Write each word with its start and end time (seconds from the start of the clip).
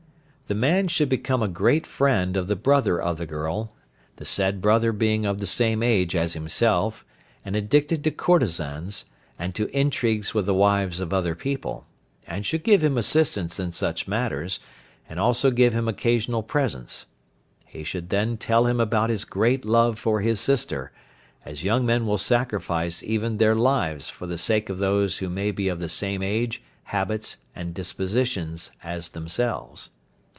The 0.47 0.55
man 0.55 0.89
should 0.89 1.07
become 1.07 1.41
a 1.41 1.47
great 1.47 1.87
friend 1.87 2.35
of 2.35 2.49
the 2.49 2.57
brother 2.57 3.01
of 3.01 3.17
the 3.17 3.25
girl, 3.25 3.71
the 4.17 4.25
said 4.25 4.59
brother 4.59 4.91
being 4.91 5.25
of 5.25 5.37
the 5.37 5.47
same 5.47 5.81
age 5.81 6.13
as 6.13 6.33
himself, 6.33 7.05
and 7.45 7.55
addicted 7.55 8.03
to 8.03 8.11
courtesans, 8.11 9.05
and 9.39 9.55
to 9.55 9.73
intrigues 9.73 10.33
with 10.33 10.45
the 10.47 10.53
wives 10.53 10.99
of 10.99 11.13
other 11.13 11.35
people, 11.35 11.87
and 12.27 12.45
should 12.45 12.65
give 12.65 12.83
him 12.83 12.97
assistance 12.97 13.61
in 13.61 13.71
such 13.71 14.09
matters, 14.09 14.59
and 15.07 15.21
also 15.21 15.51
give 15.51 15.71
him 15.71 15.87
occasional 15.87 16.43
presents. 16.43 17.05
He 17.65 17.85
should 17.85 18.09
then 18.09 18.35
tell 18.35 18.65
him 18.67 18.81
about 18.81 19.09
his 19.09 19.23
great 19.23 19.63
love 19.63 19.97
for 19.97 20.19
his 20.19 20.41
sister, 20.41 20.91
as 21.45 21.63
young 21.63 21.85
men 21.85 22.05
will 22.05 22.17
sacrifice 22.17 23.01
even 23.03 23.37
their 23.37 23.55
lives 23.55 24.09
for 24.09 24.27
the 24.27 24.37
sake 24.37 24.67
of 24.69 24.79
those 24.79 25.19
who 25.19 25.29
may 25.29 25.51
be 25.51 25.69
of 25.69 25.79
the 25.79 25.87
same 25.87 26.21
age, 26.21 26.61
habits, 26.83 27.37
and 27.55 27.73
dispositions 27.73 28.71
as 28.83 29.11
themselves. 29.11 29.91